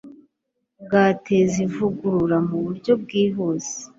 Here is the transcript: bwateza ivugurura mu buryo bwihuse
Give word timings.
bwateza 0.83 1.55
ivugurura 1.67 2.37
mu 2.47 2.57
buryo 2.65 2.91
bwihuse 3.01 3.75